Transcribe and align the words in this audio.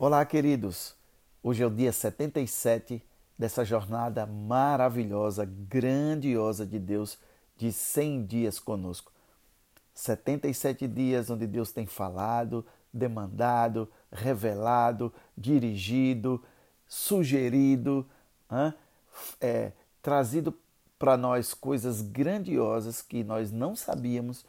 Olá, 0.00 0.24
queridos. 0.24 0.94
Hoje 1.42 1.64
é 1.64 1.66
o 1.66 1.70
dia 1.70 1.92
77 1.92 3.02
dessa 3.36 3.64
jornada 3.64 4.24
maravilhosa, 4.26 5.44
grandiosa 5.44 6.64
de 6.64 6.78
Deus 6.78 7.18
de 7.56 7.72
100 7.72 8.24
dias 8.24 8.60
conosco. 8.60 9.10
77 9.92 10.86
dias 10.86 11.30
onde 11.30 11.48
Deus 11.48 11.72
tem 11.72 11.84
falado, 11.84 12.64
demandado, 12.92 13.90
revelado, 14.12 15.12
dirigido, 15.36 16.44
sugerido, 16.86 18.08
é, 19.40 19.72
trazido 20.00 20.56
para 20.96 21.16
nós 21.16 21.52
coisas 21.52 22.02
grandiosas 22.02 23.02
que 23.02 23.24
nós 23.24 23.50
não 23.50 23.74
sabíamos 23.74 24.46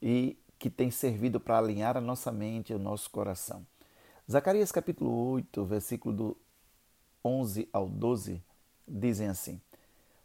e 0.00 0.38
que 0.56 0.70
tem 0.70 0.92
servido 0.92 1.40
para 1.40 1.58
alinhar 1.58 1.96
a 1.96 2.00
nossa 2.00 2.30
mente 2.30 2.72
e 2.72 2.76
o 2.76 2.78
nosso 2.78 3.10
coração. 3.10 3.66
Zacarias 4.30 4.72
capítulo 4.72 5.32
8, 5.32 5.66
versículo 5.66 6.16
do 6.16 6.36
11 7.22 7.68
ao 7.70 7.86
12, 7.86 8.42
dizem 8.88 9.28
assim: 9.28 9.60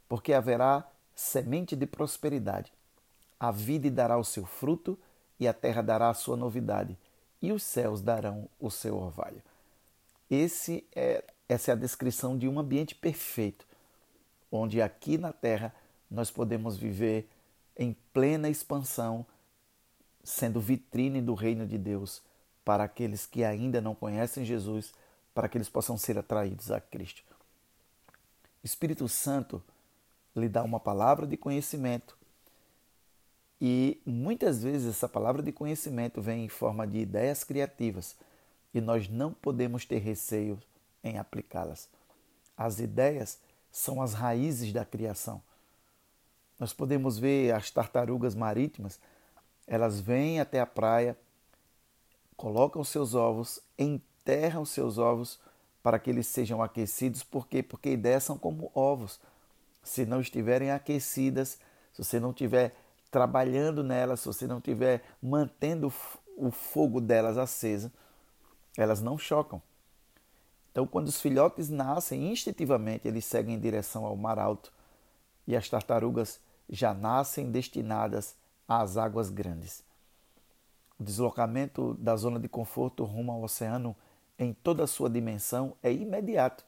Porque 0.08 0.32
haverá 0.32 0.90
semente 1.14 1.76
de 1.76 1.86
prosperidade, 1.86 2.72
a 3.38 3.50
vide 3.50 3.90
dará 3.90 4.16
o 4.16 4.24
seu 4.24 4.46
fruto, 4.46 4.98
e 5.38 5.46
a 5.46 5.52
terra 5.52 5.82
dará 5.82 6.08
a 6.08 6.14
sua 6.14 6.34
novidade, 6.34 6.96
e 7.42 7.52
os 7.52 7.62
céus 7.62 8.00
darão 8.00 8.48
o 8.58 8.70
seu 8.70 8.96
orvalho. 8.96 9.42
Esse 10.30 10.82
é, 10.96 11.22
essa 11.46 11.70
é 11.70 11.74
a 11.74 11.76
descrição 11.76 12.38
de 12.38 12.48
um 12.48 12.58
ambiente 12.58 12.94
perfeito, 12.94 13.66
onde 14.50 14.80
aqui 14.80 15.18
na 15.18 15.30
terra 15.32 15.74
nós 16.10 16.30
podemos 16.30 16.74
viver 16.74 17.28
em 17.76 17.94
plena 18.14 18.48
expansão, 18.48 19.26
sendo 20.24 20.58
vitrine 20.58 21.20
do 21.20 21.34
reino 21.34 21.66
de 21.66 21.76
Deus 21.76 22.22
para 22.70 22.84
aqueles 22.84 23.26
que 23.26 23.42
ainda 23.42 23.80
não 23.80 23.96
conhecem 23.96 24.44
Jesus, 24.44 24.92
para 25.34 25.48
que 25.48 25.58
eles 25.58 25.68
possam 25.68 25.98
ser 25.98 26.16
atraídos 26.16 26.70
a 26.70 26.80
Cristo. 26.80 27.24
O 28.62 28.64
Espírito 28.64 29.08
Santo 29.08 29.60
lhe 30.36 30.48
dá 30.48 30.62
uma 30.62 30.78
palavra 30.78 31.26
de 31.26 31.36
conhecimento 31.36 32.16
e 33.60 34.00
muitas 34.06 34.62
vezes 34.62 34.94
essa 34.94 35.08
palavra 35.08 35.42
de 35.42 35.50
conhecimento 35.50 36.22
vem 36.22 36.44
em 36.44 36.48
forma 36.48 36.86
de 36.86 36.98
ideias 36.98 37.42
criativas 37.42 38.16
e 38.72 38.80
nós 38.80 39.08
não 39.08 39.32
podemos 39.32 39.84
ter 39.84 39.98
receio 39.98 40.56
em 41.02 41.18
aplicá-las. 41.18 41.88
As 42.56 42.78
ideias 42.78 43.40
são 43.72 44.00
as 44.00 44.14
raízes 44.14 44.72
da 44.72 44.84
criação. 44.84 45.42
Nós 46.56 46.72
podemos 46.72 47.18
ver 47.18 47.52
as 47.52 47.68
tartarugas 47.68 48.36
marítimas, 48.36 49.00
elas 49.66 49.98
vêm 49.98 50.38
até 50.38 50.60
a 50.60 50.66
praia 50.66 51.18
colocam 52.40 52.82
seus 52.82 53.14
ovos, 53.14 53.60
enterram 53.78 54.64
seus 54.64 54.96
ovos 54.96 55.38
para 55.82 55.98
que 55.98 56.08
eles 56.08 56.26
sejam 56.26 56.62
aquecidos. 56.62 57.22
Por 57.22 57.46
quê? 57.46 57.62
Porque 57.62 57.90
ideias 57.90 58.24
são 58.24 58.38
como 58.38 58.72
ovos. 58.74 59.20
Se 59.82 60.06
não 60.06 60.22
estiverem 60.22 60.70
aquecidas, 60.70 61.58
se 61.92 62.02
você 62.02 62.18
não 62.18 62.30
estiver 62.30 62.74
trabalhando 63.10 63.84
nelas, 63.84 64.20
se 64.20 64.26
você 64.26 64.46
não 64.46 64.56
estiver 64.56 65.02
mantendo 65.22 65.92
o 66.34 66.50
fogo 66.50 66.98
delas 66.98 67.36
acesa, 67.36 67.92
elas 68.74 69.02
não 69.02 69.18
chocam. 69.18 69.60
Então, 70.72 70.86
quando 70.86 71.08
os 71.08 71.20
filhotes 71.20 71.68
nascem, 71.68 72.32
instintivamente 72.32 73.06
eles 73.06 73.26
seguem 73.26 73.56
em 73.56 73.60
direção 73.60 74.06
ao 74.06 74.16
mar 74.16 74.38
alto 74.38 74.72
e 75.46 75.54
as 75.54 75.68
tartarugas 75.68 76.40
já 76.70 76.94
nascem 76.94 77.50
destinadas 77.50 78.34
às 78.66 78.96
águas 78.96 79.28
grandes. 79.28 79.89
O 81.00 81.02
deslocamento 81.02 81.94
da 81.94 82.14
zona 82.14 82.38
de 82.38 82.46
conforto 82.46 83.04
rumo 83.04 83.32
ao 83.32 83.42
oceano 83.42 83.96
em 84.38 84.52
toda 84.52 84.84
a 84.84 84.86
sua 84.86 85.08
dimensão 85.08 85.74
é 85.82 85.90
imediato. 85.90 86.62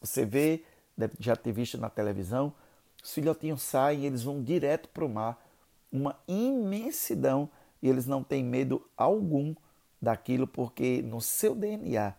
Você 0.00 0.24
vê, 0.24 0.62
deve 0.96 1.14
já 1.18 1.34
ter 1.34 1.50
visto 1.50 1.76
na 1.76 1.90
televisão, 1.90 2.54
os 3.02 3.12
filhotinhos 3.12 3.62
saem 3.62 4.04
eles 4.04 4.22
vão 4.22 4.40
direto 4.40 4.88
para 4.90 5.04
o 5.04 5.08
mar, 5.08 5.44
uma 5.90 6.16
imensidão, 6.28 7.50
e 7.82 7.88
eles 7.88 8.06
não 8.06 8.22
têm 8.22 8.44
medo 8.44 8.86
algum 8.96 9.52
daquilo, 10.00 10.46
porque 10.46 11.02
no 11.02 11.20
seu 11.20 11.52
DNA 11.52 12.14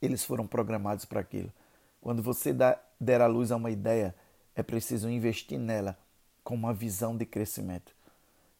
eles 0.00 0.24
foram 0.24 0.46
programados 0.46 1.04
para 1.04 1.20
aquilo. 1.20 1.52
Quando 2.00 2.22
você 2.22 2.50
dá, 2.50 2.80
der 2.98 3.20
a 3.20 3.26
luz 3.26 3.52
a 3.52 3.56
uma 3.56 3.70
ideia, 3.70 4.14
é 4.54 4.62
preciso 4.62 5.10
investir 5.10 5.58
nela 5.58 5.98
com 6.42 6.54
uma 6.54 6.72
visão 6.72 7.14
de 7.14 7.26
crescimento. 7.26 7.94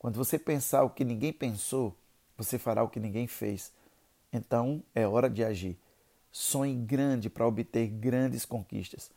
Quando 0.04 0.19
você 0.19 0.38
pensar 0.38 0.82
o 0.84 0.91
que 0.91 1.03
ninguém 1.03 1.32
pensou, 1.32 1.97
você 2.37 2.59
fará 2.59 2.82
o 2.82 2.91
que 2.91 3.00
ninguém 3.00 3.26
fez. 3.26 3.72
Então 4.31 4.82
é 4.94 5.06
hora 5.06 5.31
de 5.31 5.42
agir. 5.42 5.78
Sonhe 6.31 6.75
grande 6.75 7.31
para 7.31 7.47
obter 7.47 7.87
grandes 7.87 8.44
conquistas. 8.44 9.10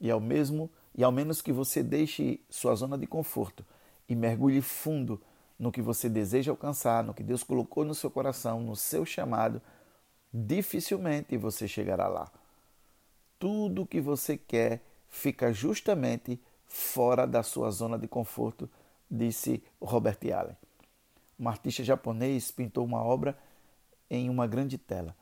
E 0.00 0.10
ao 0.10 0.18
mesmo 0.18 0.70
e 0.96 1.04
ao 1.04 1.12
menos 1.12 1.42
que 1.42 1.52
você 1.52 1.82
deixe 1.82 2.40
sua 2.48 2.74
zona 2.74 2.96
de 2.96 3.06
conforto 3.06 3.66
e 4.08 4.16
mergulhe 4.16 4.62
fundo 4.62 5.20
no 5.58 5.70
que 5.70 5.82
você 5.82 6.08
deseja 6.08 6.50
alcançar, 6.50 7.04
no 7.04 7.12
que 7.12 7.22
Deus 7.22 7.42
colocou 7.42 7.84
no 7.84 7.94
seu 7.94 8.10
coração, 8.10 8.62
no 8.62 8.74
seu 8.74 9.04
chamado, 9.04 9.60
dificilmente 10.32 11.36
você 11.36 11.68
chegará 11.68 12.08
lá. 12.08 12.32
Tudo 13.38 13.84
que 13.84 14.00
você 14.00 14.38
quer 14.38 14.80
fica 15.06 15.52
justamente 15.52 16.40
fora 16.66 17.26
da 17.26 17.42
sua 17.42 17.70
zona 17.70 17.98
de 17.98 18.08
conforto 18.08 18.70
disse 19.10 19.62
Robert 19.80 20.18
Allen. 20.32 20.56
Um 21.38 21.48
artista 21.48 21.82
japonês 21.82 22.50
pintou 22.50 22.84
uma 22.84 23.02
obra 23.02 23.36
em 24.08 24.28
uma 24.28 24.46
grande 24.46 24.76
tela. 24.76 25.16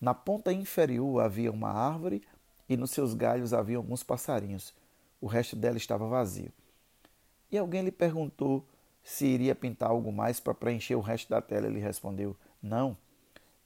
Na 0.00 0.14
ponta 0.14 0.52
inferior 0.52 1.20
havia 1.20 1.52
uma 1.52 1.70
árvore 1.70 2.22
e 2.68 2.76
nos 2.76 2.90
seus 2.90 3.14
galhos 3.14 3.52
havia 3.52 3.76
alguns 3.76 4.02
passarinhos. 4.02 4.74
O 5.20 5.26
resto 5.26 5.56
dela 5.56 5.76
estava 5.76 6.06
vazio. 6.06 6.52
E 7.50 7.58
alguém 7.58 7.82
lhe 7.82 7.90
perguntou 7.90 8.64
se 9.02 9.26
iria 9.26 9.54
pintar 9.54 9.90
algo 9.90 10.12
mais 10.12 10.38
para 10.38 10.54
preencher 10.54 10.94
o 10.94 11.00
resto 11.00 11.28
da 11.30 11.40
tela. 11.40 11.66
Ele 11.66 11.80
respondeu: 11.80 12.36
Não, 12.62 12.96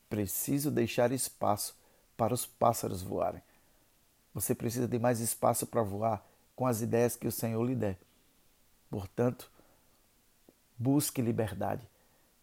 preciso 0.08 0.70
deixar 0.70 1.12
espaço 1.12 1.76
para 2.16 2.32
os 2.32 2.46
pássaros 2.46 3.02
voarem. 3.02 3.42
Você 4.32 4.54
precisa 4.54 4.88
de 4.88 4.98
mais 4.98 5.20
espaço 5.20 5.66
para 5.66 5.82
voar 5.82 6.24
com 6.56 6.66
as 6.66 6.80
ideias 6.80 7.16
que 7.16 7.26
o 7.26 7.32
Senhor 7.32 7.62
lhe 7.62 7.74
der. 7.74 7.98
Portanto, 8.92 9.50
busque 10.76 11.22
liberdade. 11.22 11.88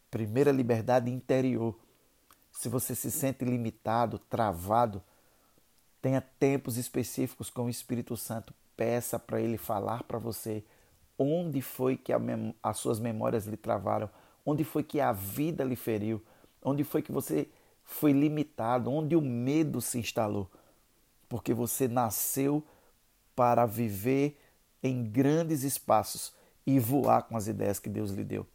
Primeira 0.09 0.51
liberdade 0.51 1.11
interior. 1.11 1.77
Se 2.51 2.67
você 2.67 2.95
se 2.95 3.11
sente 3.11 3.45
limitado, 3.45 4.17
travado, 4.17 4.99
tenha 6.01 6.19
tempos 6.19 6.75
específicos 6.75 7.51
com 7.51 7.65
o 7.65 7.69
Espírito 7.69 8.17
Santo. 8.17 8.51
Peça 8.75 9.19
para 9.19 9.39
ele 9.39 9.59
falar 9.59 10.01
para 10.05 10.17
você 10.17 10.63
onde 11.19 11.61
foi 11.61 11.95
que 11.95 12.11
as 12.63 12.77
suas 12.79 12.99
memórias 12.99 13.45
lhe 13.45 13.57
travaram, 13.57 14.09
onde 14.43 14.63
foi 14.63 14.81
que 14.81 14.99
a 14.99 15.11
vida 15.11 15.63
lhe 15.63 15.75
feriu, 15.75 16.19
onde 16.63 16.83
foi 16.83 17.03
que 17.03 17.11
você 17.11 17.47
foi 17.83 18.11
limitado, 18.11 18.89
onde 18.89 19.15
o 19.15 19.21
medo 19.21 19.79
se 19.81 19.99
instalou. 19.99 20.49
Porque 21.27 21.53
você 21.53 21.87
nasceu 21.87 22.63
para 23.35 23.67
viver 23.67 24.35
em 24.81 25.03
grandes 25.03 25.61
espaços 25.61 26.38
e 26.69 26.77
voar 26.77 27.23
com 27.23 27.35
as 27.35 27.47
ideias 27.47 27.79
que 27.79 27.89
Deus 27.89 28.11
lhe 28.11 28.23
deu. 28.23 28.45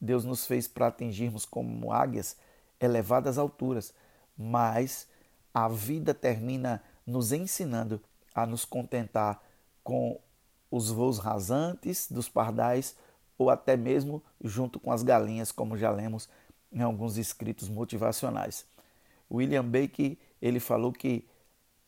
Deus 0.00 0.24
nos 0.24 0.44
fez 0.44 0.66
para 0.66 0.88
atingirmos 0.88 1.44
como 1.44 1.92
águias 1.92 2.36
elevadas 2.80 3.38
alturas, 3.38 3.94
mas 4.36 5.06
a 5.54 5.68
vida 5.68 6.12
termina 6.12 6.82
nos 7.06 7.30
ensinando 7.30 8.00
a 8.34 8.44
nos 8.44 8.64
contentar 8.64 9.40
com 9.84 10.18
os 10.72 10.90
voos 10.90 11.20
rasantes 11.20 12.10
dos 12.10 12.28
pardais 12.28 12.96
ou 13.38 13.48
até 13.48 13.76
mesmo 13.76 14.20
junto 14.42 14.80
com 14.80 14.90
as 14.90 15.04
galinhas, 15.04 15.52
como 15.52 15.78
já 15.78 15.90
lemos 15.90 16.28
em 16.72 16.80
alguns 16.80 17.16
escritos 17.16 17.68
motivacionais. 17.68 18.66
William 19.30 19.64
Bake 19.64 20.18
ele 20.40 20.58
falou 20.58 20.92
que 20.92 21.24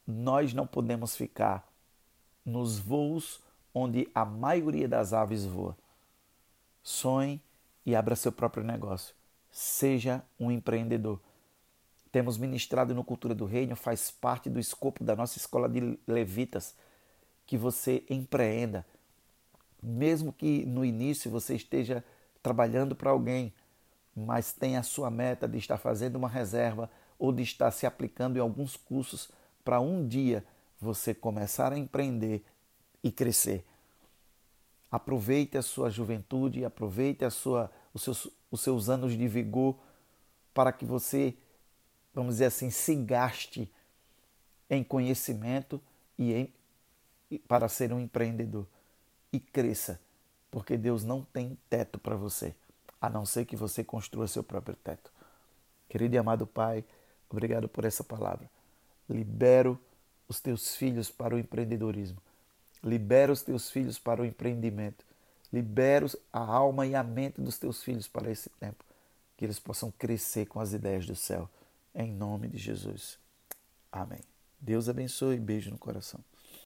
nós 0.07 0.55
não 0.55 0.69
podemos 0.69 1.17
ficar 1.17 1.67
nos 2.45 2.79
voos 2.79 3.43
onde 3.75 4.09
a 4.15 4.25
maioria 4.25 4.89
das 4.89 5.13
aves 5.13 5.45
voa. 5.45 5.77
Sonhe 6.83 7.43
e 7.85 7.97
abra 7.97 8.15
seu 8.15 8.31
próprio 8.31 8.63
negócio. 8.63 9.15
Seja 9.51 10.23
um 10.39 10.51
empreendedor. 10.51 11.21
Temos 12.13 12.39
ministrado 12.39 12.95
no 12.95 13.03
Cultura 13.03 13.35
do 13.35 13.45
Reino, 13.45 13.75
faz 13.75 14.11
parte 14.11 14.49
do 14.49 14.61
escopo 14.61 15.03
da 15.03 15.17
nossa 15.17 15.37
escola 15.37 15.69
de 15.69 15.99
levitas, 16.07 16.77
que 17.45 17.59
você 17.59 18.05
empreenda. 18.09 18.87
Mesmo 19.83 20.33
que 20.33 20.65
no 20.65 20.85
início 20.85 21.31
você 21.31 21.57
esteja 21.57 22.05
trabalhando 22.43 22.95
para 22.95 23.11
alguém, 23.11 23.53
mas 24.15 24.53
tenha 24.53 24.81
a 24.81 24.85
sua 24.85 25.11
meta 25.11 25.49
de 25.49 25.59
estar 25.59 25.77
fazendo 25.77 26.17
uma 26.17 26.29
reserva 26.29 26.89
ou 27.19 27.33
de 27.33 27.43
estar 27.43 27.71
se 27.71 27.87
aplicando 27.87 28.37
em 28.37 28.41
alguns 28.41 28.77
cursos 28.77 29.29
para 29.65 29.81
um 29.81 30.07
dia 30.07 30.45
você 30.81 31.13
começar 31.13 31.73
a 31.73 31.79
empreender 31.79 32.45
e 33.05 33.13
crescer. 33.13 33.65
Aproveite 34.91 35.57
a 35.57 35.63
sua 35.63 35.91
juventude, 35.91 36.65
aproveite 36.65 37.25
a 37.25 37.31
sua, 37.31 37.71
os, 37.93 38.03
seus, 38.03 38.29
os 38.51 38.61
seus 38.61 38.89
anos 38.89 39.17
de 39.17 39.29
vigor 39.29 39.77
para 40.53 40.73
que 40.73 40.85
você 40.85 41.37
vamos 42.15 42.37
dizer 42.37 42.47
assim, 42.47 42.71
se 42.71 42.95
gaste 42.95 43.71
em 44.71 44.85
conhecimento 44.85 45.81
e 46.17 46.33
em, 46.33 47.39
para 47.49 47.69
ser 47.69 47.93
um 47.93 47.99
empreendedor. 47.99 48.67
E 49.33 49.41
cresça, 49.41 50.01
porque 50.51 50.77
Deus 50.77 51.03
não 51.03 51.23
tem 51.23 51.59
teto 51.69 51.99
para 51.99 52.15
você, 52.15 52.55
a 53.01 53.11
não 53.11 53.27
ser 53.27 53.45
que 53.45 53.57
você 53.57 53.83
construa 53.83 54.29
seu 54.29 54.45
próprio 54.45 54.77
teto. 54.77 55.13
Querido 55.89 56.15
e 56.15 56.19
amado 56.19 56.47
Pai, 56.47 56.85
obrigado 57.29 57.69
por 57.69 57.85
essa 57.85 58.05
palavra. 58.05 58.49
Libero 59.11 59.79
os 60.29 60.41
teus 60.41 60.77
filhos 60.77 61.11
para 61.11 61.35
o 61.35 61.39
empreendedorismo. 61.39 62.23
Libera 62.85 63.33
os 63.33 63.43
teus 63.43 63.71
filhos 63.71 63.99
para 63.99 64.21
o 64.21 64.25
empreendimento. 64.25 65.05
Libera 65.53 66.07
a 66.33 66.41
alma 66.41 66.87
e 66.87 66.95
a 66.95 67.03
mente 67.03 67.41
dos 67.41 67.59
teus 67.59 67.83
filhos 67.83 68.07
para 68.07 68.31
esse 68.31 68.51
tempo. 68.61 68.85
Que 69.37 69.45
eles 69.45 69.59
possam 69.59 69.91
crescer 69.91 70.47
com 70.47 70.61
as 70.61 70.73
ideias 70.73 71.07
do 71.07 71.17
céu. 71.17 71.49
Em 71.95 72.13
nome 72.13 72.49
de 72.49 72.59
Jesus. 72.59 73.19
Amém. 73.91 74.21
Deus 74.61 74.89
abençoe. 74.89 75.39
Beijo 75.39 75.71
no 75.71 75.79
coração. 75.79 76.21